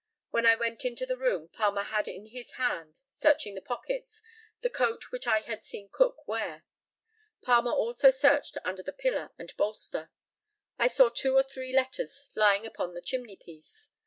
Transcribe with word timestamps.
When 0.31 0.47
I 0.47 0.55
went 0.55 0.83
into 0.83 1.05
the 1.05 1.15
room 1.15 1.47
Palmer 1.49 1.83
had 1.83 2.07
in 2.07 2.25
his 2.25 2.53
hand, 2.53 3.01
searching 3.11 3.53
the 3.53 3.61
pockets, 3.61 4.23
the 4.61 4.69
coat 4.71 5.11
which 5.11 5.27
I 5.27 5.41
had 5.41 5.63
seen 5.63 5.89
Cook 5.91 6.27
wear. 6.27 6.65
Palmer 7.43 7.69
also 7.71 8.09
searched 8.09 8.57
under 8.65 8.81
the 8.81 8.93
pillow 8.93 9.29
and 9.37 9.55
bolster. 9.57 10.09
I 10.79 10.87
saw 10.87 11.09
two 11.09 11.35
or 11.35 11.43
three 11.43 11.71
letters 11.71 12.31
lying 12.35 12.65
upon 12.65 12.95
the 12.95 13.01
chimney 13.03 13.35
piece. 13.35 13.91